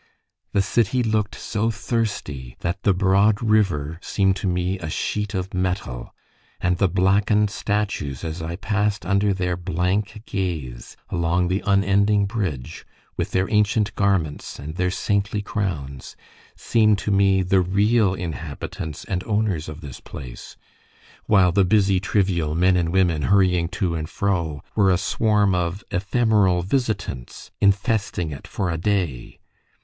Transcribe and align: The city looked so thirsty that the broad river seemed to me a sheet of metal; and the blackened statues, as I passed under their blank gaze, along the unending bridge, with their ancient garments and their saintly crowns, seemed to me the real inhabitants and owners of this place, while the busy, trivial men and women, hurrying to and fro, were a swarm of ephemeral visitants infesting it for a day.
The 0.53 0.63
city 0.63 1.03
looked 1.03 1.35
so 1.35 1.69
thirsty 1.69 2.55
that 2.61 2.81
the 2.81 2.91
broad 2.91 3.39
river 3.43 3.99
seemed 4.01 4.35
to 4.37 4.47
me 4.47 4.79
a 4.79 4.89
sheet 4.89 5.35
of 5.35 5.53
metal; 5.53 6.11
and 6.59 6.79
the 6.79 6.87
blackened 6.89 7.51
statues, 7.51 8.23
as 8.23 8.41
I 8.41 8.55
passed 8.55 9.05
under 9.05 9.31
their 9.31 9.55
blank 9.55 10.23
gaze, 10.25 10.97
along 11.11 11.49
the 11.49 11.61
unending 11.67 12.25
bridge, 12.25 12.83
with 13.15 13.29
their 13.29 13.47
ancient 13.51 13.93
garments 13.93 14.57
and 14.57 14.73
their 14.73 14.89
saintly 14.89 15.43
crowns, 15.43 16.15
seemed 16.55 16.97
to 16.97 17.11
me 17.11 17.43
the 17.43 17.61
real 17.61 18.15
inhabitants 18.15 19.05
and 19.05 19.23
owners 19.25 19.69
of 19.69 19.81
this 19.81 19.99
place, 19.99 20.57
while 21.27 21.51
the 21.51 21.63
busy, 21.63 21.99
trivial 21.99 22.55
men 22.55 22.75
and 22.75 22.89
women, 22.89 23.21
hurrying 23.21 23.67
to 23.67 23.93
and 23.93 24.09
fro, 24.09 24.63
were 24.75 24.89
a 24.89 24.97
swarm 24.97 25.53
of 25.53 25.83
ephemeral 25.91 26.63
visitants 26.63 27.51
infesting 27.61 28.31
it 28.31 28.47
for 28.47 28.71
a 28.71 28.79
day. 28.79 29.37